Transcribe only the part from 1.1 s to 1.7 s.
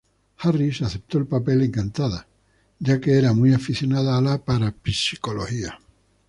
el papel